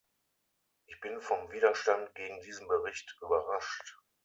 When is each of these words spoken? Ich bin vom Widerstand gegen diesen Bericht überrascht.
Ich 0.87 0.99
bin 0.99 1.21
vom 1.21 1.51
Widerstand 1.51 2.15
gegen 2.15 2.41
diesen 2.41 2.67
Bericht 2.67 3.15
überrascht. 3.21 3.99